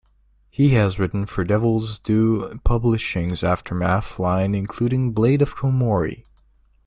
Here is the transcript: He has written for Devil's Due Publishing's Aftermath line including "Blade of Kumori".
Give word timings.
He 0.49 0.69
has 0.69 0.97
written 0.97 1.27
for 1.27 1.43
Devil's 1.43 1.99
Due 1.99 2.59
Publishing's 2.63 3.43
Aftermath 3.43 4.17
line 4.17 4.55
including 4.55 5.11
"Blade 5.11 5.43
of 5.43 5.55
Kumori". 5.55 6.23